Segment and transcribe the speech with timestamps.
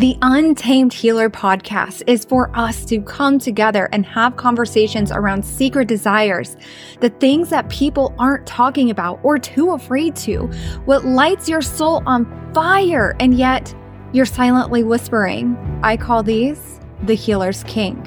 [0.00, 5.88] The Untamed Healer podcast is for us to come together and have conversations around secret
[5.88, 6.56] desires,
[7.00, 10.46] the things that people aren't talking about or too afraid to,
[10.86, 12.24] what lights your soul on
[12.54, 13.74] fire and yet
[14.12, 15.54] you're silently whispering.
[15.82, 18.02] I call these the healer's kink.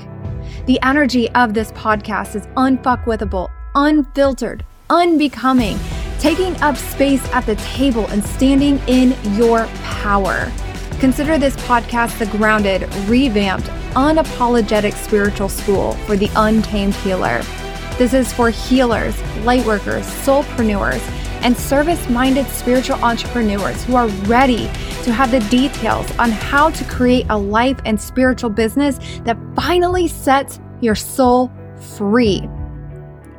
[0.66, 5.78] The energy of this podcast is unfuckwithable, unfiltered, unbecoming,
[6.18, 10.52] taking up space at the table and standing in your power.
[11.04, 17.42] Consider this podcast the grounded, revamped, unapologetic spiritual school for the untamed healer.
[17.98, 21.02] This is for healers, lightworkers, soulpreneurs,
[21.44, 24.68] and service minded spiritual entrepreneurs who are ready
[25.04, 30.08] to have the details on how to create a life and spiritual business that finally
[30.08, 31.52] sets your soul
[31.98, 32.48] free.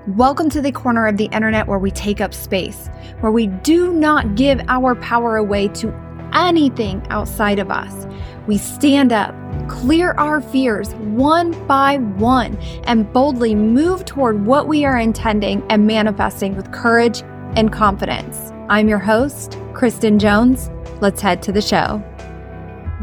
[0.09, 2.89] Welcome to the corner of the internet where we take up space,
[3.21, 5.89] where we do not give our power away to
[6.35, 8.07] anything outside of us.
[8.47, 9.35] We stand up,
[9.69, 15.87] clear our fears one by one, and boldly move toward what we are intending and
[15.87, 17.23] manifesting with courage
[17.57, 18.53] and confidence.
[18.69, 20.71] I'm your host, Kristen Jones.
[21.01, 22.03] Let's head to the show.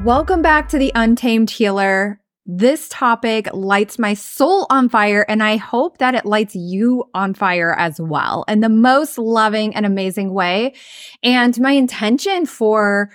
[0.05, 2.20] Welcome back to the Untamed Healer.
[2.45, 7.35] This topic lights my soul on fire, and I hope that it lights you on
[7.35, 10.73] fire as well in the most loving and amazing way.
[11.21, 13.11] And my intention for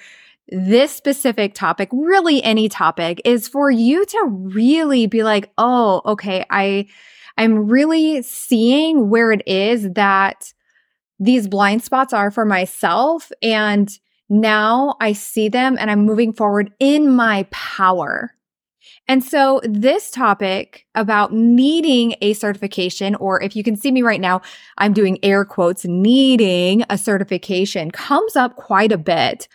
[0.49, 6.47] this specific topic, really any topic, is for you to really be like, oh, okay,
[6.49, 6.87] I,
[7.37, 10.55] I'm really seeing where it is that
[11.19, 13.33] these blind spots are for myself.
[13.43, 13.91] And
[14.29, 18.36] now I see them and I'm moving forward in my power.
[19.09, 24.21] And so this topic about needing a certification, or if you can see me right
[24.21, 24.43] now,
[24.79, 29.47] I'm doing air quotes, needing a certification comes up quite a bit.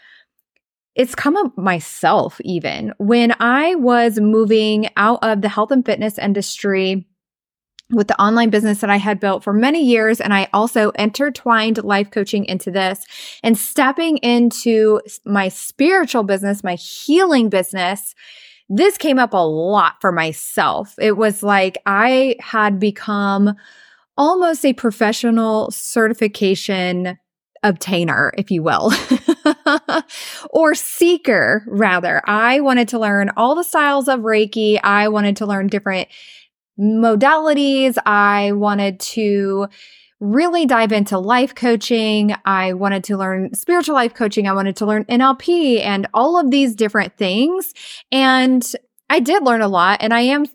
[0.96, 6.18] It's come up myself even when I was moving out of the health and fitness
[6.18, 7.06] industry
[7.92, 10.22] with the online business that I had built for many years.
[10.22, 13.06] And I also intertwined life coaching into this
[13.44, 18.16] and stepping into my spiritual business, my healing business
[18.74, 20.96] this came up a lot for myself.
[20.98, 23.54] It was like I had become
[24.18, 27.18] almost a professional certification
[27.66, 28.94] obtainer, if you will,
[30.52, 32.22] or seeker, rather.
[32.26, 34.80] I wanted to learn all the styles of Reiki.
[34.82, 36.08] I wanted to learn different
[36.80, 37.98] modalities.
[38.06, 39.68] I wanted to
[40.22, 42.34] really dive into life coaching.
[42.46, 44.48] I wanted to learn spiritual life coaching.
[44.48, 47.74] I wanted to learn NLP and all of these different things.
[48.12, 48.64] And
[49.10, 50.46] I did learn a lot and I am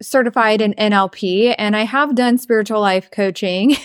[0.00, 3.76] certified in NLP and I have done spiritual life coaching.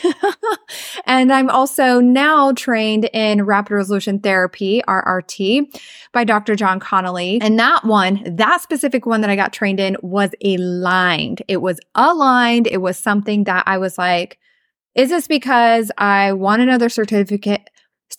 [1.06, 5.80] and I'm also now trained in rapid resolution therapy, RRT,
[6.12, 6.56] by Dr.
[6.56, 7.40] Jon Connelly.
[7.42, 11.42] And that one, that specific one that I got trained in was aligned.
[11.48, 12.68] It was aligned.
[12.68, 14.38] It was something that I was like,
[14.96, 17.70] is this because I want another certificate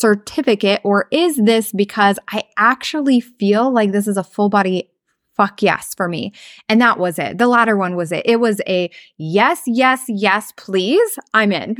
[0.00, 4.88] certificate or is this because I actually feel like this is a full body
[5.36, 6.32] fuck yes for me.
[6.68, 7.38] And that was it.
[7.38, 8.22] The latter one was it.
[8.26, 11.18] It was a yes, yes, yes, please.
[11.32, 11.76] I'm in.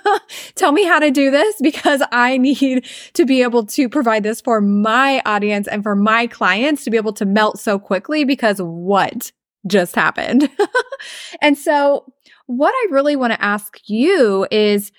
[0.54, 2.84] Tell me how to do this because I need
[3.14, 6.96] to be able to provide this for my audience and for my clients to be
[6.96, 9.32] able to melt so quickly because what
[9.66, 10.50] just happened?
[11.42, 12.04] and so
[12.50, 14.90] what I really want to ask you is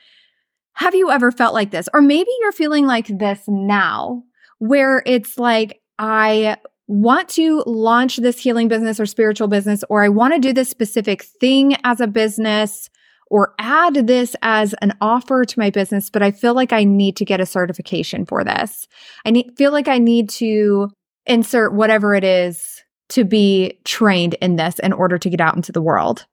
[0.73, 1.89] have you ever felt like this?
[1.93, 4.23] Or maybe you're feeling like this now,
[4.59, 6.57] where it's like, I
[6.87, 10.69] want to launch this healing business or spiritual business, or I want to do this
[10.69, 12.89] specific thing as a business
[13.29, 17.15] or add this as an offer to my business, but I feel like I need
[17.17, 18.87] to get a certification for this.
[19.25, 20.89] I need, feel like I need to
[21.25, 25.71] insert whatever it is to be trained in this in order to get out into
[25.71, 26.25] the world.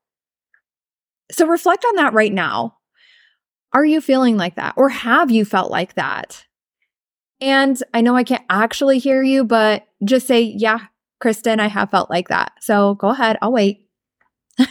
[1.30, 2.76] So reflect on that right now.
[3.72, 4.74] Are you feeling like that?
[4.76, 6.44] Or have you felt like that?
[7.40, 10.78] And I know I can't actually hear you, but just say, yeah,
[11.20, 12.52] Kristen, I have felt like that.
[12.60, 13.36] So go ahead.
[13.42, 13.84] I'll wait.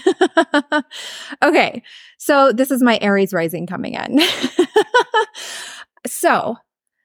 [1.43, 1.83] okay.
[2.17, 4.19] So this is my Aries rising coming in.
[6.07, 6.57] so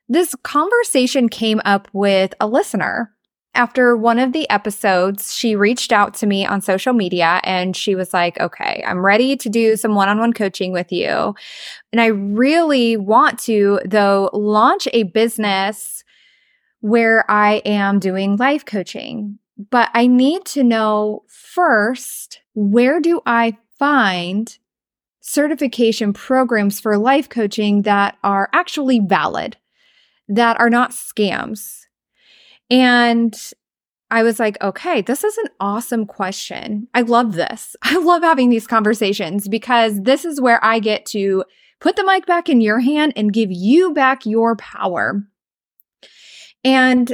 [0.08, 3.11] this conversation came up with a listener
[3.54, 7.94] after one of the episodes, she reached out to me on social media and she
[7.94, 11.34] was like, okay, I'm ready to do some one on one coaching with you.
[11.92, 16.02] And I really want to, though, launch a business
[16.80, 19.38] where I am doing life coaching.
[19.70, 24.56] But I need to know first, where do I find
[25.20, 29.58] certification programs for life coaching that are actually valid,
[30.28, 31.81] that are not scams?
[32.72, 33.38] And
[34.10, 36.88] I was like, okay, this is an awesome question.
[36.94, 37.76] I love this.
[37.82, 41.44] I love having these conversations because this is where I get to
[41.80, 45.22] put the mic back in your hand and give you back your power.
[46.64, 47.12] And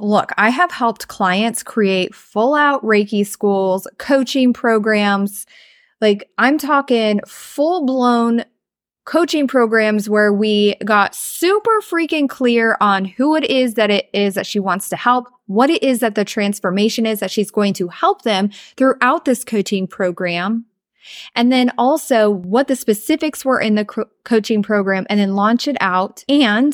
[0.00, 5.46] look, I have helped clients create full out Reiki schools, coaching programs.
[6.00, 8.44] Like I'm talking full blown
[9.10, 14.34] coaching programs where we got super freaking clear on who it is that it is
[14.34, 17.74] that she wants to help, what it is that the transformation is that she's going
[17.74, 20.64] to help them throughout this coaching program.
[21.34, 25.66] And then also what the specifics were in the co- coaching program and then launch
[25.66, 26.72] it out and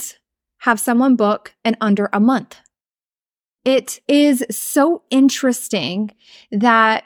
[0.58, 2.58] have someone book in under a month.
[3.64, 6.10] It is so interesting
[6.52, 7.04] that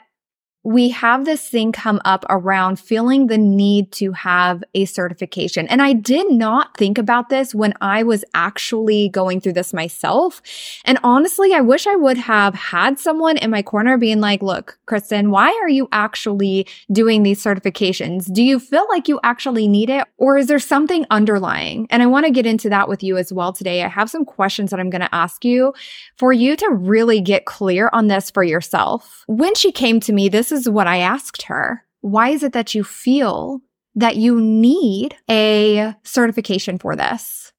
[0.63, 5.67] we have this thing come up around feeling the need to have a certification.
[5.67, 10.41] And I did not think about this when I was actually going through this myself.
[10.85, 14.77] And honestly, I wish I would have had someone in my corner being like, look,
[14.85, 18.31] Kristen, why are you actually doing these certifications?
[18.31, 20.07] Do you feel like you actually need it?
[20.17, 21.87] Or is there something underlying?
[21.89, 23.83] And I want to get into that with you as well today.
[23.83, 25.73] I have some questions that I'm going to ask you
[26.17, 29.23] for you to really get clear on this for yourself.
[29.27, 31.85] When she came to me, this is what I asked her.
[32.01, 33.61] Why is it that you feel
[33.95, 37.53] that you need a certification for this?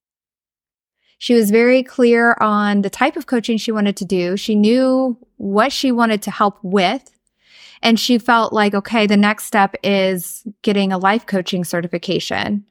[1.19, 4.37] She was very clear on the type of coaching she wanted to do.
[4.37, 7.09] She knew what she wanted to help with.
[7.81, 12.65] And she felt like, okay, the next step is getting a life coaching certification.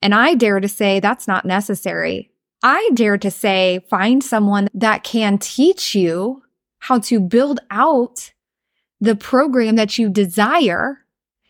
[0.00, 2.30] And I dare to say that's not necessary.
[2.62, 6.42] I dare to say find someone that can teach you
[6.78, 8.32] how to build out
[9.00, 11.04] the program that you desire,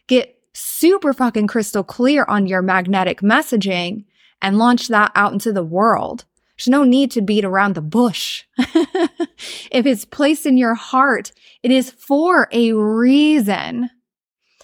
[0.07, 4.05] get super fucking crystal clear on your magnetic messaging
[4.43, 6.25] and launch that out into the world.
[6.57, 8.45] There's no need to beat around the bush.
[8.59, 13.91] if it's placed in your heart, it is for a reason.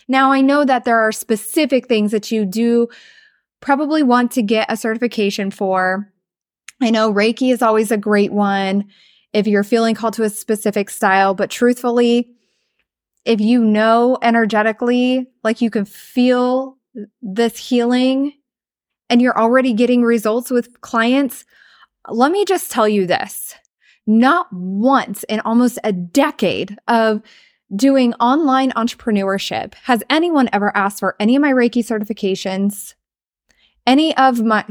[0.08, 2.88] Now, I know that there are specific things that you do
[3.60, 6.12] probably want to get a certification for.
[6.82, 8.86] I know Reiki is always a great one
[9.32, 12.34] if you're feeling called to a specific style, but truthfully,
[13.24, 16.76] if you know energetically, like you can feel
[17.22, 18.32] this healing
[19.08, 21.44] and you're already getting results with clients,
[22.08, 23.54] let me just tell you this.
[24.06, 27.22] Not once in almost a decade of
[27.74, 32.94] doing online entrepreneurship has anyone ever asked for any of my Reiki certifications,
[33.86, 34.64] any of my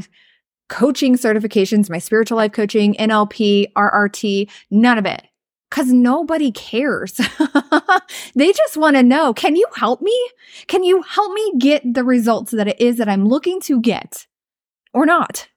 [0.70, 5.24] coaching certifications, my spiritual life coaching, NLP, RRT, none of it
[5.74, 7.14] because nobody cares.
[8.36, 10.30] they just want to know can you help me?
[10.68, 14.28] Can you help me get the results that it is that I'm looking to get
[14.94, 15.50] or not?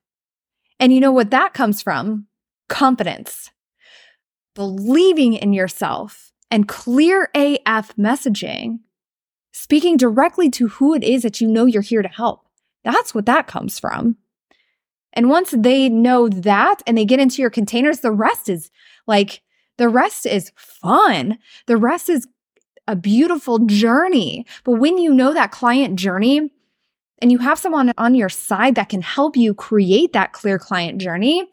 [0.81, 2.29] And you know what that comes from?
[2.71, 3.51] Confidence,
[4.55, 8.79] believing in yourself, and clear AF messaging,
[9.53, 12.49] speaking directly to who it is that you know you're here to help.
[12.85, 14.17] That's what that comes from.
[15.13, 18.71] And once they know that and they get into your containers, the rest is
[19.07, 19.43] like
[19.79, 21.39] the rest is fun.
[21.67, 22.27] The rest is
[22.87, 24.47] a beautiful journey.
[24.65, 26.53] But when you know that client journey
[27.21, 31.01] and you have someone on your side that can help you create that clear client
[31.01, 31.49] journey,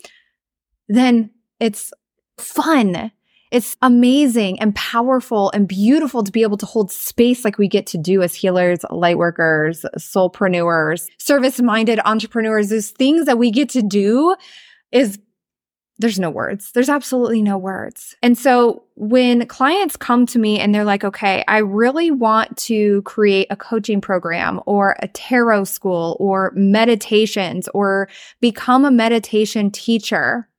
[0.88, 1.92] then it's
[2.38, 3.12] fun.
[3.52, 7.86] It's amazing and powerful and beautiful to be able to hold space like we get
[7.88, 12.70] to do as healers, light workers, soulpreneurs, service minded entrepreneurs.
[12.70, 14.36] Those things that we get to do
[14.92, 15.20] is
[16.00, 16.72] there's no words.
[16.72, 18.16] There's absolutely no words.
[18.24, 23.04] And so when clients come to me and they're like, okay, I really want to
[23.04, 28.10] create a coaching program or a tarot school or meditations or
[28.42, 30.50] become a meditation teacher.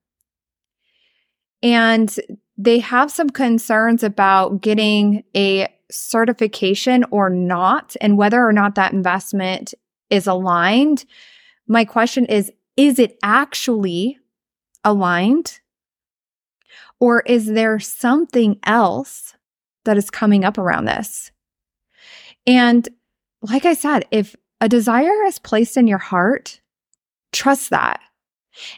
[1.63, 2.15] And
[2.57, 8.93] they have some concerns about getting a certification or not, and whether or not that
[8.93, 9.75] investment
[10.11, 11.05] is aligned.
[11.67, 14.19] My question is, is it actually
[14.85, 15.61] aligned?
[17.01, 19.35] Or is there something else
[19.85, 21.31] that is coming up around this?
[22.47, 22.89] And
[23.43, 26.61] like I said, if a desire is placed in your heart,
[27.33, 28.01] trust that.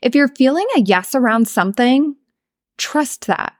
[0.03, 2.17] If you're feeling a yes around something,
[2.79, 3.55] trust that.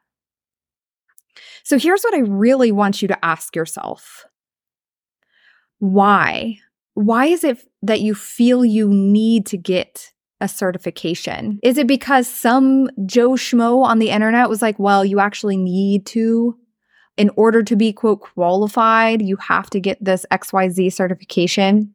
[1.63, 4.25] So here's what I really want you to ask yourself
[5.79, 6.59] Why?
[6.95, 11.59] Why is it that you feel you need to get a certification?
[11.63, 16.07] Is it because some Joe Schmo on the internet was like, well, you actually need
[16.07, 16.59] to,
[17.17, 21.95] in order to be quote qualified, you have to get this XYZ certification?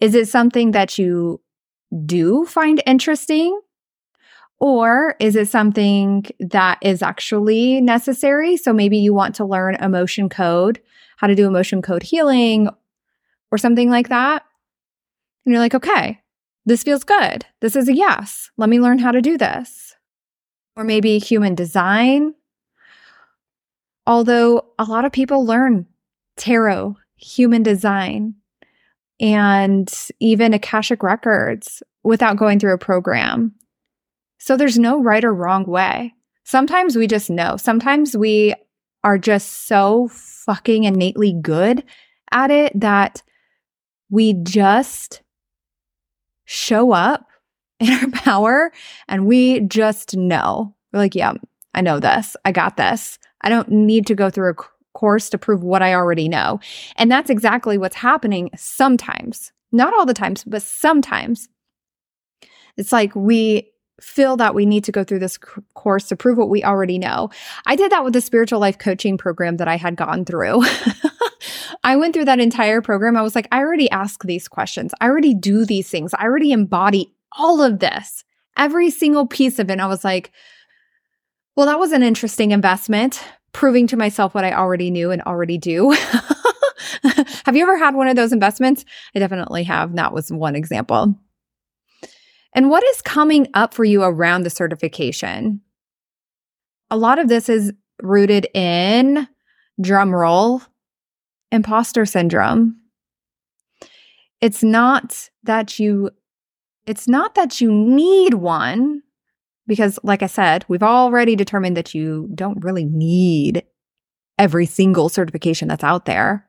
[0.00, 1.40] Is it something that you
[2.04, 3.58] do find interesting?
[4.58, 8.58] Or is it something that is actually necessary?
[8.58, 10.80] So maybe you want to learn emotion code,
[11.16, 12.68] how to do emotion code healing,
[13.50, 14.44] or something like that.
[15.44, 16.19] And you're like, okay,
[16.66, 17.46] this feels good.
[17.60, 18.50] This is a yes.
[18.56, 19.96] Let me learn how to do this.
[20.76, 22.34] Or maybe human design.
[24.06, 25.86] Although a lot of people learn
[26.36, 28.34] tarot, human design,
[29.20, 33.54] and even Akashic records without going through a program.
[34.38, 36.14] So there's no right or wrong way.
[36.44, 37.56] Sometimes we just know.
[37.56, 38.54] Sometimes we
[39.04, 41.84] are just so fucking innately good
[42.32, 43.22] at it that
[44.08, 45.22] we just
[46.50, 47.26] show up
[47.80, 48.72] in our power
[49.08, 50.74] and we just know.
[50.92, 51.34] We're like, yeah,
[51.74, 52.36] I know this.
[52.44, 53.18] I got this.
[53.42, 54.54] I don't need to go through a
[54.92, 56.58] course to prove what I already know.
[56.96, 59.52] And that's exactly what's happening sometimes.
[59.70, 61.48] Not all the times, but sometimes.
[62.76, 65.38] It's like we feel that we need to go through this
[65.74, 67.30] course to prove what we already know.
[67.66, 70.62] I did that with the spiritual life coaching program that I had gone through.
[71.84, 73.16] I went through that entire program.
[73.16, 74.92] I was like, I already ask these questions.
[75.00, 76.14] I already do these things.
[76.14, 78.24] I already embody all of this,
[78.56, 79.72] every single piece of it.
[79.72, 80.32] And I was like,
[81.56, 85.58] well, that was an interesting investment, proving to myself what I already knew and already
[85.58, 85.90] do.
[87.02, 88.84] have you ever had one of those investments?
[89.14, 89.96] I definitely have.
[89.96, 91.14] That was one example.
[92.52, 95.60] And what is coming up for you around the certification?
[96.90, 99.28] A lot of this is rooted in
[99.80, 100.66] drumroll,
[101.52, 102.76] imposter syndrome.
[104.40, 106.10] It's not that you
[106.86, 109.02] it's not that you need one
[109.66, 113.64] because like I said, we've already determined that you don't really need
[114.38, 116.48] every single certification that's out there.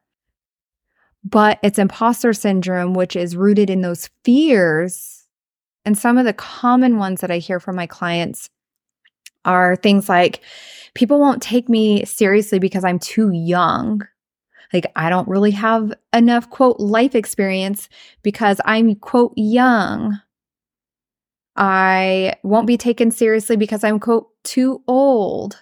[1.24, 5.21] But it's imposter syndrome which is rooted in those fears
[5.86, 8.50] and some of the common ones that I hear from my clients
[9.46, 10.42] are things like
[10.94, 14.02] people won't take me seriously because I'm too young.
[14.74, 17.90] Like, I don't really have enough, quote, life experience
[18.24, 20.20] because I'm, quote, young.
[21.58, 25.62] I won't be taken seriously because I'm, quote, too old.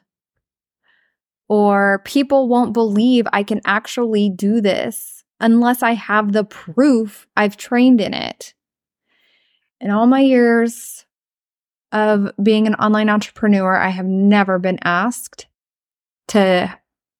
[1.48, 7.58] Or people won't believe I can actually do this unless I have the proof I've
[7.58, 8.54] trained in it
[9.80, 11.06] in all my years
[11.92, 15.48] of being an online entrepreneur, I have never been asked
[16.30, 16.78] to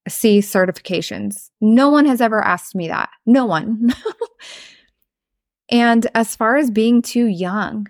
[0.08, 1.50] see certifications.
[1.62, 3.10] No one has ever asked me that.
[3.26, 3.94] No one.
[5.72, 7.88] and as far as being too young,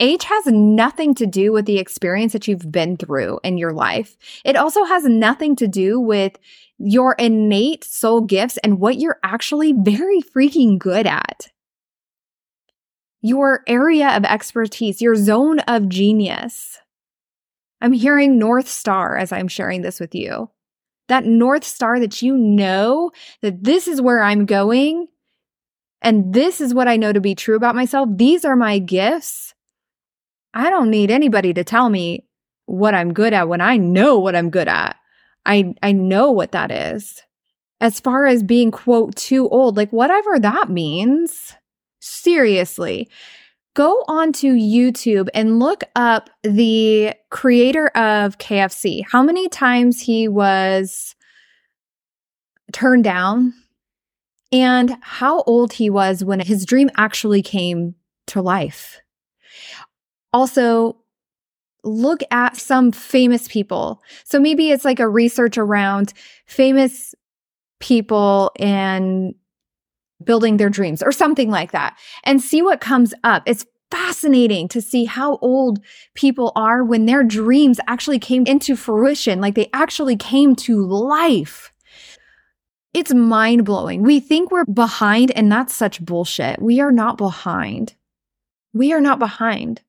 [0.00, 4.16] age has nothing to do with the experience that you've been through in your life.
[4.44, 6.38] It also has nothing to do with
[6.78, 11.50] your innate soul gifts and what you're actually very freaking good at
[13.22, 16.78] your area of expertise, your zone of genius.
[17.80, 20.50] I'm hearing North Star as I'm sharing this with you.
[21.08, 23.10] That North Star that you know
[23.42, 25.08] that this is where I'm going
[26.02, 28.08] and this is what I know to be true about myself.
[28.12, 29.54] These are my gifts.
[30.54, 32.26] I don't need anybody to tell me
[32.66, 34.96] what I'm good at when I know what I'm good at.
[35.44, 37.22] I, I know what that is.
[37.80, 41.54] As far as being, quote, too old, like whatever that means,
[42.26, 43.08] seriously,
[43.74, 51.14] go onto YouTube and look up the creator of KFC, how many times he was
[52.72, 53.54] turned down,
[54.50, 57.94] and how old he was when his dream actually came
[58.26, 59.00] to life.
[60.32, 60.96] Also,
[61.84, 64.02] look at some famous people.
[64.24, 66.12] So maybe it's like a research around
[66.46, 67.14] famous
[67.78, 69.36] people and
[70.24, 73.42] building their dreams or something like that and see what comes up.
[73.46, 75.80] It's fascinating to see how old
[76.14, 81.72] people are when their dreams actually came into fruition, like they actually came to life.
[82.92, 84.02] It's mind blowing.
[84.02, 86.60] We think we're behind, and that's such bullshit.
[86.62, 87.94] We are not behind.
[88.72, 89.82] We are not behind.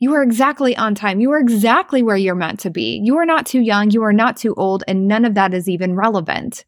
[0.00, 1.20] You are exactly on time.
[1.20, 3.00] You are exactly where you're meant to be.
[3.04, 3.90] You are not too young.
[3.90, 4.82] You are not too old.
[4.88, 6.64] And none of that is even relevant.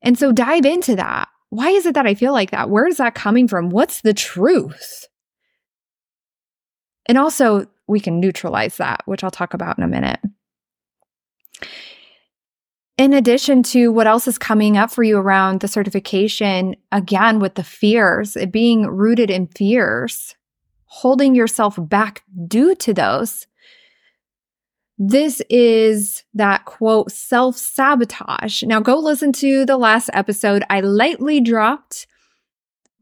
[0.00, 2.70] And so dive into that why is it that I feel like that?
[2.70, 3.70] Where is that coming from?
[3.70, 5.06] What's the truth?
[7.06, 10.20] And also, we can neutralize that, which I'll talk about in a minute.
[12.96, 17.54] In addition to what else is coming up for you around the certification, again, with
[17.54, 20.36] the fears, it being rooted in fears,
[20.84, 23.46] holding yourself back due to those,
[25.02, 28.62] this is that quote self sabotage.
[28.62, 30.62] Now go listen to the last episode.
[30.68, 32.06] I lightly dropped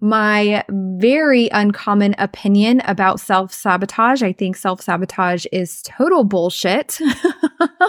[0.00, 4.23] my very uncommon opinion about self sabotage.
[4.23, 7.00] I think self sabotage is total bullshit.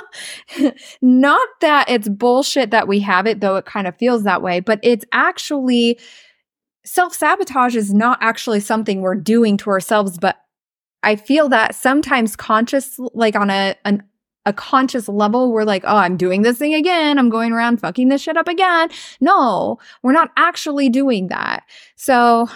[1.03, 4.59] Not that it's bullshit that we have it, though it kind of feels that way,
[4.59, 5.99] but it's actually
[6.83, 10.37] self sabotage is not actually something we're doing to ourselves, but
[11.03, 14.03] I feel that sometimes conscious, like on a, an
[14.45, 17.19] a conscious level, we're like, oh, I'm doing this thing again.
[17.19, 18.89] I'm going around fucking this shit up again.
[19.21, 21.63] No, we're not actually doing that.
[21.95, 22.49] So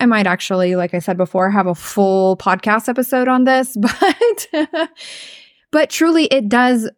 [0.00, 3.76] I might actually, like I said before, have a full podcast episode on this,
[4.52, 4.90] but
[5.72, 6.90] but truly it does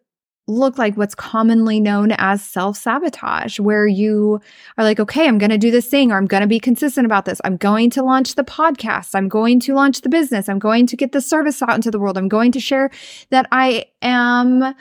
[0.49, 4.41] look like what's commonly known as self sabotage, where you
[4.77, 7.05] are like, okay, I'm going to do this thing, or I'm going to be consistent
[7.05, 7.39] about this.
[7.43, 9.11] I'm going to launch the podcast.
[9.13, 10.49] I'm going to launch the business.
[10.49, 12.17] I'm going to get the service out into the world.
[12.17, 12.89] I'm going to share
[13.29, 14.75] that I am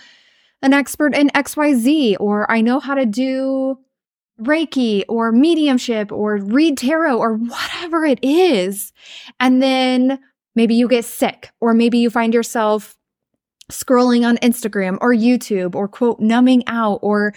[0.63, 3.79] an expert in XYZ, or I know how to do
[4.41, 8.93] Reiki or mediumship or read tarot or whatever it is.
[9.41, 10.19] And then
[10.55, 12.98] maybe you get sick, or maybe you find yourself
[13.71, 17.35] scrolling on Instagram or YouTube or quote numbing out or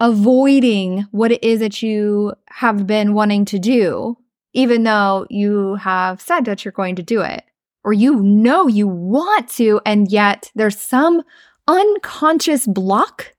[0.00, 4.18] avoiding what it is that you have been wanting to do,
[4.52, 7.44] even though you have said that you're going to do it,
[7.84, 11.22] or you know you want to, and yet there's some
[11.68, 13.32] unconscious block.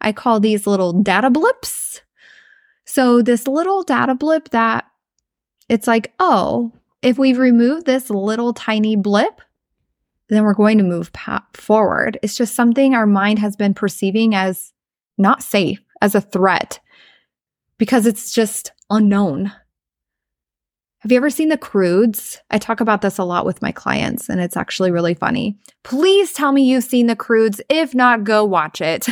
[0.00, 2.02] I call these little data blips.
[2.84, 4.86] So, this little data blip that
[5.68, 6.72] it's like, oh,
[7.02, 9.40] if we remove this little tiny blip,
[10.28, 11.10] then we're going to move
[11.54, 12.18] forward.
[12.22, 14.72] It's just something our mind has been perceiving as
[15.16, 16.80] not safe, as a threat,
[17.78, 19.52] because it's just unknown.
[21.00, 22.40] Have you ever seen The Croods?
[22.50, 25.56] I talk about this a lot with my clients, and it's actually really funny.
[25.84, 27.60] Please tell me you've seen The Croods.
[27.68, 29.06] If not, go watch it.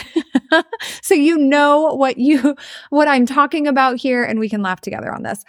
[1.03, 2.57] so you know what you
[2.91, 5.45] what I'm talking about here, and we can laugh together on this.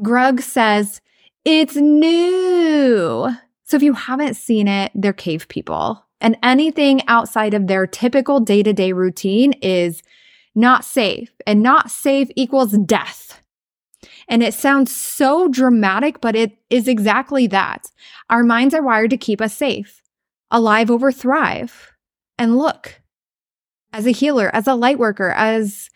[0.00, 1.02] Grug says,
[1.44, 3.30] It's new.
[3.64, 6.04] So if you haven't seen it, they're cave people.
[6.20, 10.02] And anything outside of their typical day to day routine is
[10.54, 11.30] not safe.
[11.46, 13.42] And not safe equals death.
[14.28, 17.90] And it sounds so dramatic, but it is exactly that.
[18.30, 20.02] Our minds are wired to keep us safe,
[20.50, 21.92] alive over thrive.
[22.38, 23.00] And look,
[23.92, 25.90] as a healer, as a light worker, as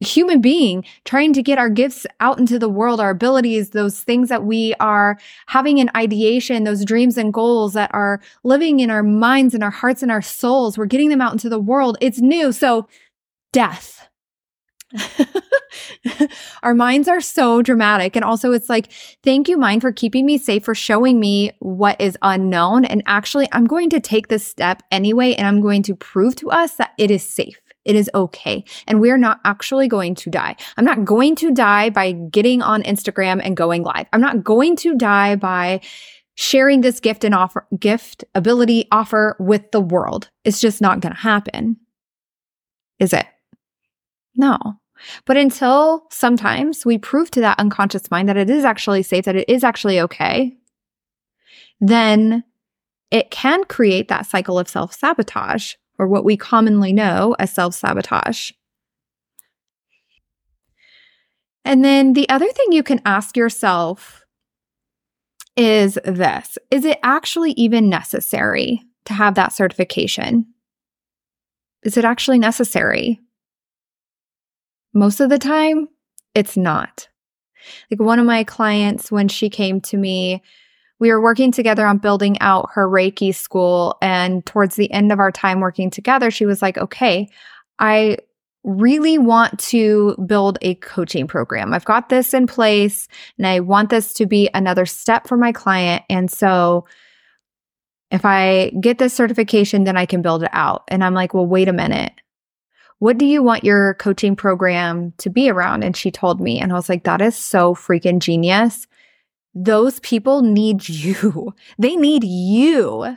[0.00, 4.28] human being trying to get our gifts out into the world, our abilities, those things
[4.28, 9.02] that we are having in ideation, those dreams and goals that are living in our
[9.02, 10.78] minds and our hearts and our souls.
[10.78, 11.98] We're getting them out into the world.
[12.00, 12.52] It's new.
[12.52, 12.88] So
[13.52, 14.08] death.
[16.62, 18.16] our minds are so dramatic.
[18.16, 22.00] And also, it's like, thank you, mind, for keeping me safe, for showing me what
[22.00, 22.84] is unknown.
[22.84, 26.50] And actually, I'm going to take this step anyway, and I'm going to prove to
[26.50, 27.60] us that it is safe.
[27.84, 28.64] It is okay.
[28.86, 30.56] And we're not actually going to die.
[30.76, 34.06] I'm not going to die by getting on Instagram and going live.
[34.12, 35.80] I'm not going to die by
[36.34, 40.30] sharing this gift and offer, gift ability offer with the world.
[40.44, 41.76] It's just not going to happen.
[42.98, 43.26] Is it?
[44.36, 44.58] No.
[45.24, 49.36] But until sometimes we prove to that unconscious mind that it is actually safe, that
[49.36, 50.56] it is actually okay,
[51.80, 52.44] then
[53.10, 57.74] it can create that cycle of self sabotage or what we commonly know as self
[57.74, 58.52] sabotage.
[61.62, 64.24] And then the other thing you can ask yourself
[65.58, 70.46] is this Is it actually even necessary to have that certification?
[71.82, 73.20] Is it actually necessary?
[74.94, 75.88] Most of the time,
[76.34, 77.08] it's not.
[77.90, 80.42] Like one of my clients, when she came to me,
[81.00, 83.96] we were working together on building out her Reiki school.
[84.00, 87.28] And towards the end of our time working together, she was like, okay,
[87.78, 88.18] I
[88.62, 91.72] really want to build a coaching program.
[91.72, 93.08] I've got this in place
[93.38, 96.04] and I want this to be another step for my client.
[96.10, 96.84] And so
[98.10, 100.84] if I get this certification, then I can build it out.
[100.88, 102.12] And I'm like, well, wait a minute.
[102.98, 105.82] What do you want your coaching program to be around?
[105.82, 108.86] And she told me, and I was like, that is so freaking genius
[109.54, 111.54] those people need you.
[111.78, 113.16] They need you.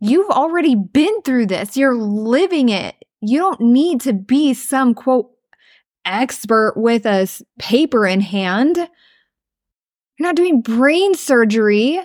[0.00, 1.76] You've already been through this.
[1.76, 2.96] You're living it.
[3.20, 5.30] You don't need to be some quote
[6.04, 8.76] expert with a paper in hand.
[8.76, 12.00] You're not doing brain surgery.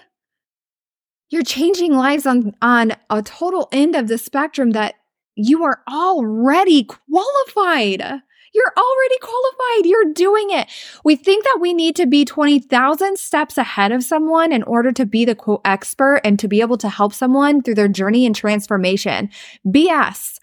[1.29, 4.95] You're changing lives on, on a total end of the spectrum that
[5.36, 8.21] you are already qualified.
[8.55, 9.85] You're already qualified.
[9.85, 10.69] You're doing it.
[11.03, 15.05] We think that we need to be 20,000 steps ahead of someone in order to
[15.05, 18.33] be the quote expert and to be able to help someone through their journey and
[18.33, 19.29] transformation.
[19.67, 20.39] BS.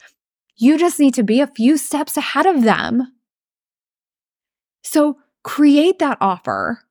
[0.57, 3.15] You just need to be a few steps ahead of them.
[4.85, 6.83] So create that offer.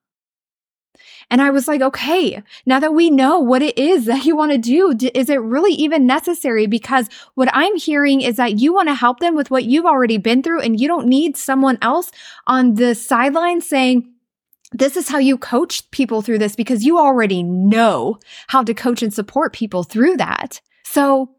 [1.30, 4.52] And I was like, okay, now that we know what it is that you want
[4.52, 6.68] to do, is it really even necessary?
[6.68, 10.18] Because what I'm hearing is that you want to help them with what you've already
[10.18, 12.12] been through and you don't need someone else
[12.48, 14.12] on the sideline saying,
[14.74, 19.02] this is how you coach people through this because you already know how to coach
[19.02, 20.62] and support people through that.
[20.84, 21.36] So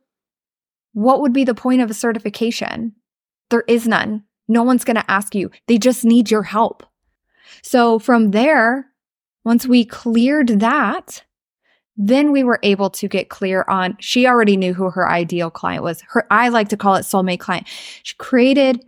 [0.93, 2.95] what would be the point of a certification?
[3.51, 4.25] There is none.
[4.49, 5.51] No one's going to ask you.
[5.67, 6.85] They just need your help.
[7.63, 8.87] So from there,
[9.45, 11.23] once we cleared that,
[11.97, 15.83] then we were able to get clear on she already knew who her ideal client
[15.83, 16.03] was.
[16.09, 17.67] Her I like to call it soulmate client.
[18.03, 18.85] She created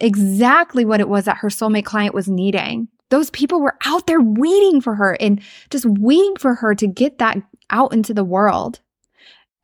[0.00, 2.88] exactly what it was that her soulmate client was needing.
[3.10, 7.18] Those people were out there waiting for her and just waiting for her to get
[7.18, 7.38] that
[7.70, 8.80] out into the world.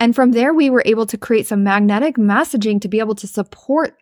[0.01, 3.27] And from there, we were able to create some magnetic messaging to be able to
[3.27, 3.97] support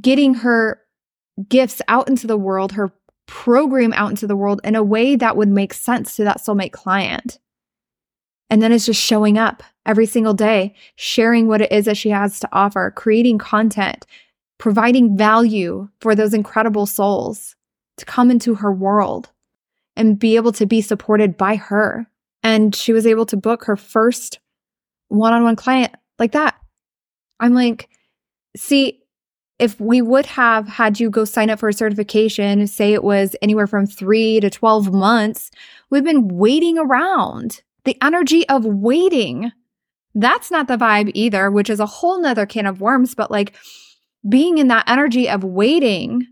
[0.00, 0.80] getting her
[1.48, 2.92] gifts out into the world, her
[3.26, 6.72] program out into the world in a way that would make sense to that soulmate
[6.72, 7.38] client.
[8.50, 12.10] And then it's just showing up every single day, sharing what it is that she
[12.10, 14.06] has to offer, creating content,
[14.58, 17.56] providing value for those incredible souls
[17.96, 19.30] to come into her world
[19.96, 22.06] and be able to be supported by her.
[22.42, 24.38] And she was able to book her first
[25.08, 26.54] one on one client like that.
[27.40, 27.88] I'm like,
[28.56, 29.03] see,
[29.58, 33.36] if we would have had you go sign up for a certification, say it was
[33.40, 35.50] anywhere from three to 12 months,
[35.90, 37.62] we've been waiting around.
[37.84, 39.52] The energy of waiting.
[40.14, 43.54] That's not the vibe either, which is a whole nother can of worms, but like
[44.28, 46.26] being in that energy of waiting,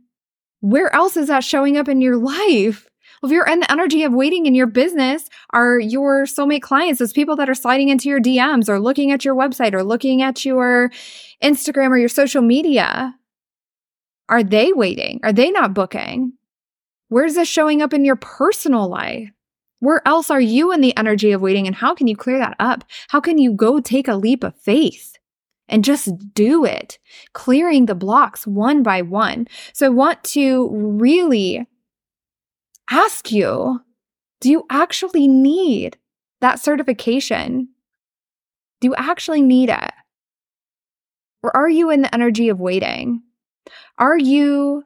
[0.61, 2.89] where else is that showing up in your life?
[3.23, 6.99] Well, if you're in the energy of waiting in your business, are your soulmate clients,
[6.99, 10.23] those people that are sliding into your DMs or looking at your website or looking
[10.23, 10.91] at your
[11.41, 13.15] Instagram or your social media,
[14.29, 15.21] are they waiting?
[15.23, 16.33] Are they not booking?
[17.11, 19.31] Where's this showing up in your personal life?
[19.79, 21.69] Where else are you in the energy of waiting?
[21.69, 22.85] And how can you clear that up?
[23.09, 25.11] How can you go take a leap of faith?
[25.69, 26.99] and just do it,
[27.33, 29.47] clearing the blocks one by one.
[29.73, 31.67] So I want to really
[32.93, 33.81] ask you
[34.41, 35.97] do you actually need
[36.41, 37.69] that certification?
[38.81, 39.93] Do you actually need it?
[41.45, 43.23] Or are you in the energy of waiting?
[43.99, 44.85] Are you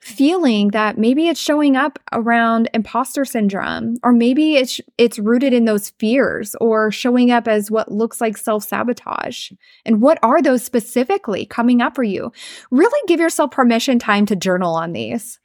[0.00, 5.64] feeling that maybe it's showing up around imposter syndrome or maybe it's it's rooted in
[5.64, 9.50] those fears or showing up as what looks like self-sabotage
[9.84, 12.30] and what are those specifically coming up for you
[12.70, 15.40] really give yourself permission time to journal on these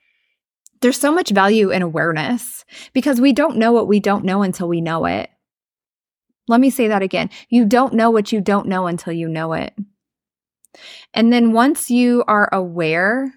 [0.83, 4.67] there's so much value in awareness because we don't know what we don't know until
[4.67, 5.29] we know it.
[6.49, 7.29] Let me say that again.
[7.49, 9.73] You don't know what you don't know until you know it.
[11.13, 13.33] And then once you are aware,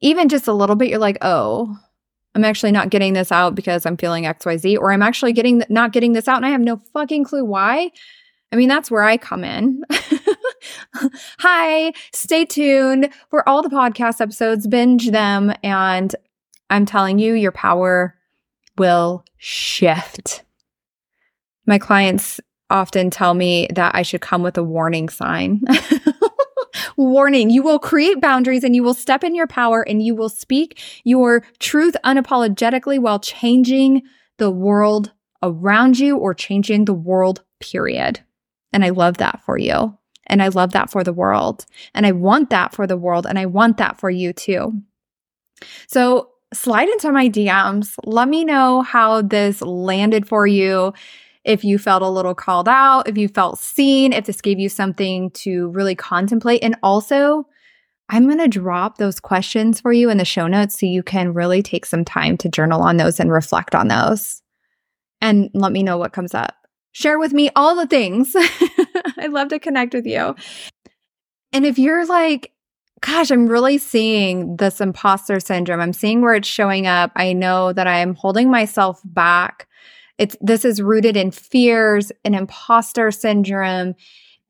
[0.00, 1.76] even just a little bit, you're like, oh,
[2.34, 5.92] I'm actually not getting this out because I'm feeling XYZ, or I'm actually getting not
[5.92, 7.90] getting this out and I have no fucking clue why.
[8.52, 9.82] I mean, that's where I come in.
[11.40, 16.14] Hi, stay tuned for all the podcast episodes, binge them, and
[16.70, 18.14] I'm telling you, your power
[18.76, 20.42] will shift.
[21.66, 25.62] My clients often tell me that I should come with a warning sign.
[26.96, 30.28] warning, you will create boundaries and you will step in your power and you will
[30.28, 34.02] speak your truth unapologetically while changing
[34.38, 38.20] the world around you or changing the world, period.
[38.72, 39.96] And I love that for you.
[40.26, 41.66] And I love that for the world.
[41.94, 43.26] And I want that for the world.
[43.26, 44.82] And I want that for you too.
[45.86, 47.94] So slide into my DMs.
[48.04, 50.92] Let me know how this landed for you.
[51.44, 54.68] If you felt a little called out, if you felt seen, if this gave you
[54.68, 56.62] something to really contemplate.
[56.62, 57.46] And also,
[58.08, 61.34] I'm going to drop those questions for you in the show notes so you can
[61.34, 64.40] really take some time to journal on those and reflect on those.
[65.20, 66.54] And let me know what comes up.
[66.92, 68.34] Share with me all the things.
[69.18, 70.34] I'd love to connect with you.
[71.52, 72.53] And if you're like,
[73.04, 75.80] gosh, I'm really seeing this imposter syndrome.
[75.80, 77.12] I'm seeing where it's showing up.
[77.16, 79.68] I know that I'm holding myself back.
[80.16, 83.94] It's this is rooted in fears and imposter syndrome.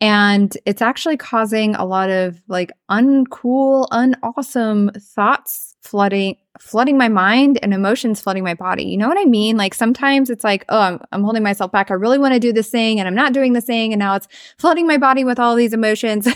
[0.01, 7.59] And it's actually causing a lot of like uncool, unawesome thoughts flooding flooding my mind
[7.63, 8.85] and emotions flooding my body.
[8.85, 9.57] You know what I mean?
[9.57, 11.91] Like sometimes it's like, oh, I'm, I'm holding myself back.
[11.91, 13.93] I really want to do this thing and I'm not doing this thing.
[13.93, 16.29] And now it's flooding my body with all these emotions.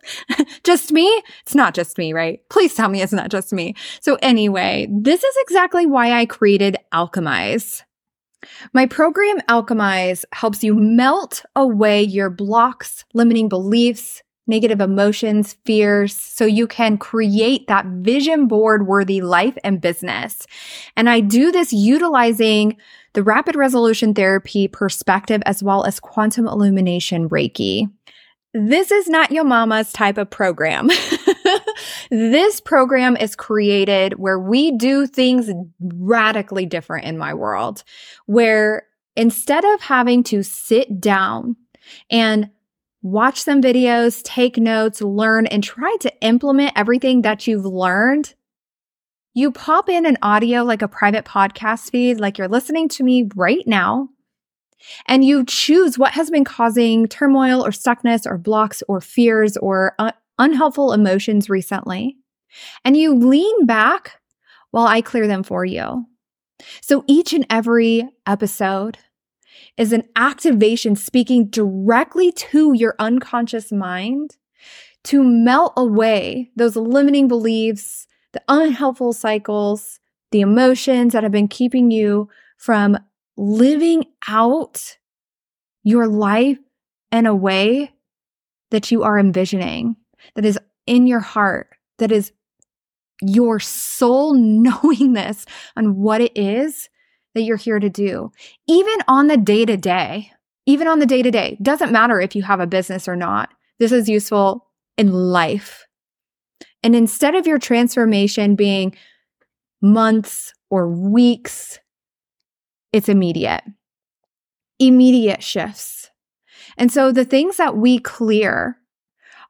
[0.64, 1.06] just me?
[1.42, 2.40] It's not just me, right?
[2.48, 3.76] Please tell me it's not just me.
[4.00, 7.82] So anyway, this is exactly why I created Alchemize.
[8.72, 16.44] My program Alchemize helps you melt away your blocks, limiting beliefs, negative emotions, fears, so
[16.44, 20.46] you can create that vision board worthy life and business.
[20.96, 22.76] And I do this utilizing
[23.12, 27.90] the rapid resolution therapy perspective as well as quantum illumination Reiki.
[28.54, 30.90] This is not your mama's type of program.
[32.10, 35.50] this program is created where we do things
[35.80, 37.82] radically different in my world,
[38.26, 41.56] where instead of having to sit down
[42.10, 42.50] and
[43.02, 48.34] watch some videos, take notes, learn, and try to implement everything that you've learned,
[49.34, 53.28] you pop in an audio like a private podcast feed, like you're listening to me
[53.34, 54.08] right now,
[55.06, 59.96] and you choose what has been causing turmoil or stuckness or blocks or fears or
[60.38, 62.16] unhelpful emotions recently.
[62.84, 64.20] And you lean back
[64.70, 66.04] while I clear them for you.
[66.82, 68.98] So each and every episode,
[69.76, 74.36] is an activation speaking directly to your unconscious mind
[75.04, 79.98] to melt away those limiting beliefs, the unhelpful cycles,
[80.30, 82.96] the emotions that have been keeping you from
[83.36, 84.98] living out
[85.82, 86.58] your life
[87.10, 87.92] in a way
[88.70, 89.96] that you are envisioning,
[90.34, 92.32] that is in your heart, that is
[93.20, 96.88] your soul knowing this on what it is
[97.34, 98.30] that you're here to do,
[98.68, 100.32] even on the day to day,
[100.66, 101.56] even on the day to day.
[101.62, 103.50] Doesn't matter if you have a business or not.
[103.78, 104.66] This is useful
[104.96, 105.86] in life.
[106.82, 108.94] And instead of your transformation being
[109.80, 111.78] months or weeks,
[112.92, 113.62] it's immediate,
[114.78, 116.10] immediate shifts.
[116.76, 118.76] And so the things that we clear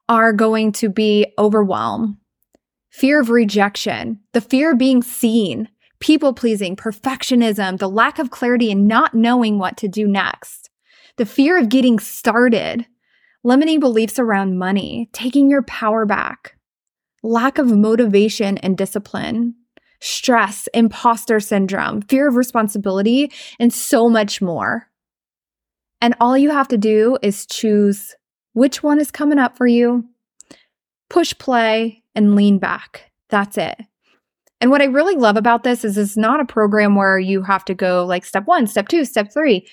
[0.09, 2.19] are going to be overwhelm,
[2.91, 5.69] fear of rejection, the fear of being seen,
[6.03, 10.69] people pleasing, perfectionism, the lack of clarity and not knowing what to do next,
[11.17, 12.85] the fear of getting started,
[13.45, 16.57] limiting beliefs around money, taking your power back,
[17.23, 19.55] lack of motivation and discipline,
[20.01, 24.89] stress, imposter syndrome, fear of responsibility, and so much more.
[26.01, 28.17] And all you have to do is choose
[28.55, 30.05] which one is coming up for you,
[31.09, 33.13] push play, and lean back.
[33.31, 33.81] That's it.
[34.63, 37.65] And what I really love about this is it's not a program where you have
[37.65, 39.67] to go like step one, step two, step three.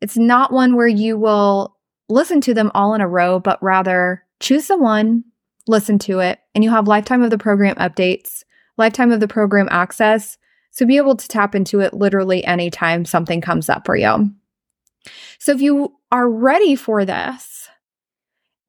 [0.00, 1.76] It's not one where you will
[2.08, 5.22] listen to them all in a row, but rather choose the one,
[5.68, 8.42] listen to it, and you have lifetime of the program updates,
[8.76, 10.36] lifetime of the program access.
[10.72, 14.30] So be able to tap into it literally anytime something comes up for you.
[15.38, 17.68] So if you are ready for this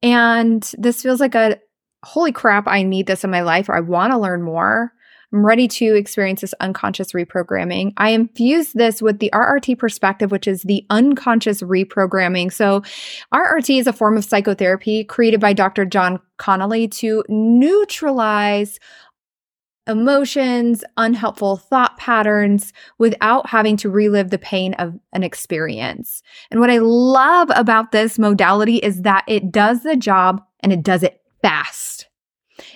[0.00, 1.58] and this feels like a
[2.04, 4.92] holy crap, I need this in my life or I want to learn more,
[5.32, 7.92] I'm ready to experience this unconscious reprogramming.
[7.96, 12.52] I infuse this with the RRT perspective, which is the unconscious reprogramming.
[12.52, 12.82] So,
[13.32, 15.84] RRT is a form of psychotherapy created by Dr.
[15.84, 18.80] Jon Connelly to neutralize
[19.86, 26.22] emotions, unhelpful thought patterns without having to relive the pain of an experience.
[26.50, 30.82] And what I love about this modality is that it does the job and it
[30.82, 32.08] does it fast.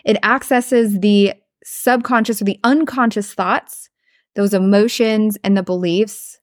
[0.04, 1.34] It accesses the
[1.64, 3.88] subconscious or the unconscious thoughts,
[4.36, 6.38] those emotions and the beliefs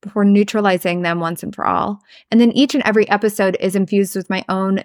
[0.00, 2.00] before neutralizing them once and for all.
[2.30, 4.82] And then each and every episode is infused with my own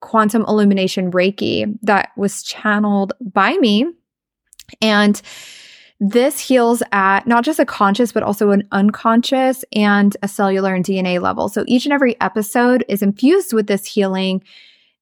[0.00, 3.86] quantum illumination Reiki that was channeled by me.
[4.80, 5.20] And
[6.00, 10.84] this heals at not just a conscious, but also an unconscious and a cellular and
[10.84, 11.48] DNA level.
[11.48, 14.42] So each and every episode is infused with this healing.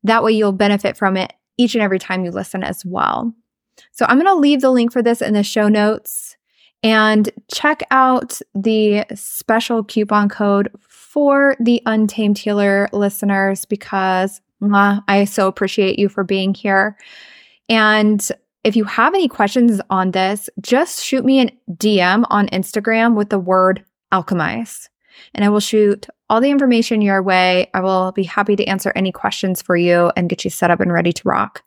[0.05, 3.33] That way you'll benefit from it each and every time you listen as well.
[3.91, 6.37] So I'm going to leave the link for this in the show notes
[6.83, 15.25] and check out the special coupon code for the Untamed Healer listeners because mwah, I
[15.25, 16.97] so appreciate you for being here.
[17.69, 18.27] And
[18.65, 23.31] if you have any questions on this, just shoot me a DM on Instagram with
[23.31, 24.89] the word alchemize,
[25.35, 27.71] and I will shoot all the information your way.
[27.75, 30.81] I will be happy to answer any questions for you and get you set up
[30.81, 31.63] and ready to rock.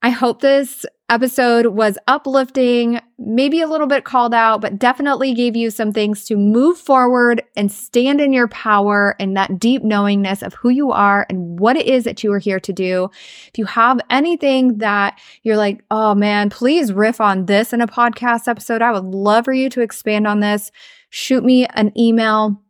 [0.00, 5.56] I hope this episode was uplifting, maybe a little bit called out, but definitely gave
[5.56, 10.42] you some things to move forward and stand in your power and that deep knowingness
[10.42, 13.10] of who you are and what it is that you are here to do.
[13.48, 17.88] If you have anything that you're like, oh man, please riff on this in a
[17.88, 20.70] podcast episode, I would love for you to expand on this.
[21.10, 22.62] Shoot me an email,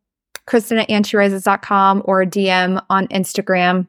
[0.46, 3.86] Kristen at anchorises.com or a DM on Instagram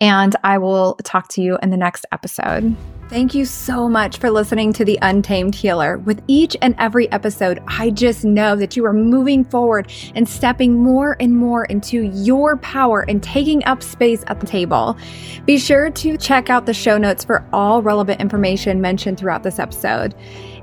[0.00, 2.76] and I will talk to you in the next episode.
[3.08, 5.98] Thank you so much for listening to The Untamed Healer.
[5.98, 10.82] With each and every episode, I just know that you are moving forward and stepping
[10.82, 14.96] more and more into your power and taking up space at the table.
[15.44, 19.58] Be sure to check out the show notes for all relevant information mentioned throughout this
[19.58, 20.14] episode.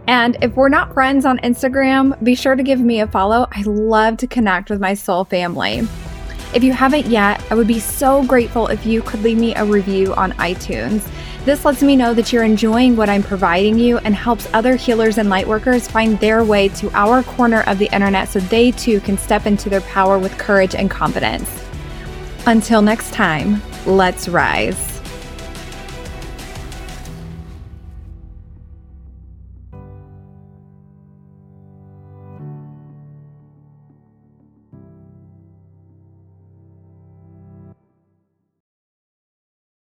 [0.08, 3.48] And if we're not friends on Instagram, be sure to give me a follow.
[3.52, 5.88] I love to connect with my soul family.
[6.52, 9.64] If you haven't yet, I would be so grateful if you could leave me a
[9.64, 11.08] review on iTunes.
[11.46, 15.20] This lets me know that you're enjoying what I'm providing you and helps other healers
[15.20, 19.18] and lightworkers find their way to our corner of the internet so they too can
[19.18, 21.64] step into their power with courage and confidence.
[22.48, 24.99] Until next time, let's rise.